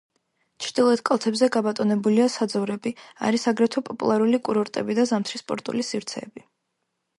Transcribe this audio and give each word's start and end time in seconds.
ჩრდილოეთ 0.67 1.01
კალთებზე 1.09 1.49
გაბატონებულია 1.55 2.25
საძოვრები, 2.37 2.93
არის 3.29 3.47
აგრეთვე 3.53 3.85
პოპულარული 3.91 4.43
კურორტები 4.49 4.99
და 5.03 5.09
ზამთრის 5.13 5.47
სპორტული 5.47 5.89
სივრცეები. 5.93 6.47